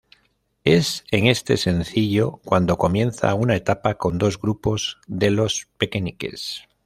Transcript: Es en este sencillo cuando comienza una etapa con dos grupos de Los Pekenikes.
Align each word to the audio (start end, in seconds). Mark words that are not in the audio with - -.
Es 0.63 1.03
en 1.11 1.27
este 1.27 1.57
sencillo 1.57 2.39
cuando 2.43 2.79
comienza 2.79 3.35
una 3.35 3.55
etapa 3.55 3.99
con 3.99 4.17
dos 4.17 4.39
grupos 4.41 4.97
de 5.05 5.29
Los 5.29 5.67
Pekenikes. 5.77 6.67